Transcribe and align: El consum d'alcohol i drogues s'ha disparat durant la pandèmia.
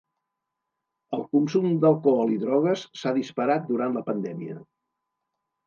El 1.17 1.21
consum 1.37 1.67
d'alcohol 1.83 2.33
i 2.37 2.41
drogues 2.45 2.87
s'ha 3.03 3.15
disparat 3.21 3.71
durant 3.71 3.97
la 4.01 4.07
pandèmia. 4.11 4.59